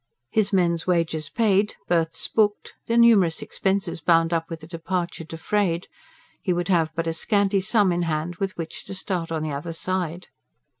His 0.31 0.51
men's 0.51 0.87
wages 0.87 1.29
paid, 1.29 1.75
berths 1.87 2.27
booked, 2.27 2.73
the 2.87 2.97
numerous 2.97 3.43
expenses 3.43 4.01
bound 4.01 4.33
up 4.33 4.49
with 4.49 4.63
a 4.63 4.67
departure 4.67 5.23
defrayed, 5.23 5.85
he 6.41 6.51
would 6.53 6.69
have 6.69 6.89
but 6.95 7.05
a 7.05 7.13
scanty 7.13 7.61
sum 7.61 7.91
in 7.91 8.01
hand 8.01 8.37
with 8.37 8.57
which 8.57 8.83
to 8.85 8.95
start 8.95 9.31
on 9.31 9.43
the 9.43 9.51
other 9.51 9.73
side. 9.73 10.29